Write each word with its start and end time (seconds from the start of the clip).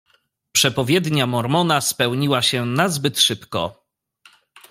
"Przepowiednia 0.51 1.27
Mormona 1.27 1.81
spełniła 1.81 2.41
się 2.41 2.65
nazbyt 2.65 3.19
szybko." 3.19 3.85